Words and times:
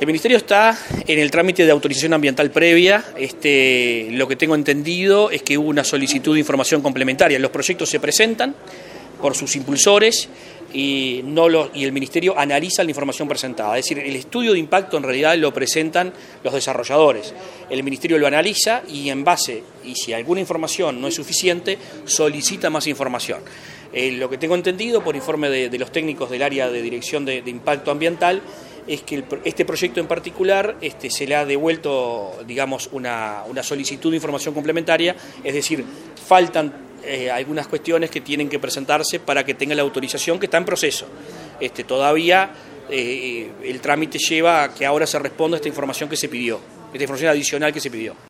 El 0.00 0.06
Ministerio 0.06 0.36
está 0.36 0.78
en 1.08 1.18
el 1.18 1.28
trámite 1.28 1.64
de 1.64 1.72
autorización 1.72 2.14
ambiental 2.14 2.52
previa. 2.52 3.04
Este, 3.16 4.06
lo 4.12 4.28
que 4.28 4.36
tengo 4.36 4.54
entendido 4.54 5.28
es 5.32 5.42
que 5.42 5.58
hubo 5.58 5.68
una 5.68 5.82
solicitud 5.82 6.34
de 6.34 6.38
información 6.38 6.82
complementaria. 6.82 7.36
Los 7.40 7.50
proyectos 7.50 7.90
se 7.90 7.98
presentan 7.98 8.54
por 9.20 9.34
sus 9.34 9.56
impulsores 9.56 10.28
y, 10.72 11.18
el 11.18 11.90
Ministerio 11.90 12.38
analiza 12.38 12.84
la 12.84 12.90
información 12.90 13.26
presentada. 13.26 13.76
Es 13.76 13.86
decir, 13.86 13.98
el 13.98 14.14
estudio 14.14 14.52
de 14.52 14.60
impacto 14.60 14.96
en 14.98 15.02
realidad 15.02 15.36
lo 15.36 15.52
presentan 15.52 16.12
los 16.44 16.54
desarrolladores. 16.54 17.34
El 17.68 17.82
Ministerio 17.82 18.18
lo 18.18 18.28
analiza 18.28 18.82
y 18.88 19.10
en 19.10 19.24
base, 19.24 19.64
y 19.84 19.96
si 19.96 20.12
alguna 20.12 20.40
información 20.40 21.00
no 21.00 21.08
es 21.08 21.14
suficiente, 21.14 21.76
solicita 22.04 22.70
más 22.70 22.86
información. 22.86 23.40
Eh, 23.92 24.12
lo 24.12 24.30
que 24.30 24.38
tengo 24.38 24.54
entendido 24.54 25.02
por 25.02 25.16
informe 25.16 25.50
de, 25.50 25.76
los 25.76 25.90
técnicos 25.90 26.30
del 26.30 26.42
área 26.42 26.68
de 26.68 26.82
dirección 26.82 27.24
de 27.24 27.42
impacto 27.46 27.90
ambiental 27.90 28.42
es 28.88 29.02
que 29.02 29.16
el, 29.16 29.24
este 29.44 29.64
proyecto 29.64 30.00
en 30.00 30.06
particular 30.06 30.76
este, 30.80 31.10
se 31.10 31.26
le 31.26 31.36
ha 31.36 31.44
devuelto, 31.44 32.32
digamos, 32.46 32.88
una, 32.92 33.44
una 33.46 33.62
solicitud 33.62 34.10
de 34.10 34.16
información 34.16 34.54
complementaria, 34.54 35.14
es 35.44 35.54
decir, 35.54 35.84
faltan 36.26 36.72
eh, 37.04 37.30
algunas 37.30 37.68
cuestiones 37.68 38.10
que 38.10 38.20
tienen 38.20 38.48
que 38.48 38.58
presentarse 38.58 39.20
para 39.20 39.44
que 39.44 39.54
tenga 39.54 39.74
la 39.74 39.82
autorización 39.82 40.38
que 40.38 40.46
está 40.46 40.58
en 40.58 40.64
proceso. 40.64 41.06
Este, 41.60 41.84
todavía 41.84 42.50
eh, 42.90 43.50
el 43.62 43.80
trámite 43.80 44.18
lleva 44.18 44.64
a 44.64 44.74
que 44.74 44.84
ahora 44.84 45.06
se 45.06 45.18
responda 45.18 45.56
a 45.56 45.58
esta 45.58 45.68
información 45.68 46.08
que 46.08 46.16
se 46.16 46.28
pidió, 46.28 46.58
esta 46.92 47.02
información 47.02 47.30
adicional 47.30 47.72
que 47.72 47.80
se 47.80 47.90
pidió. 47.90 48.14